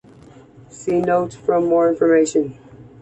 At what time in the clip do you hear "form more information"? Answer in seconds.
1.35-2.57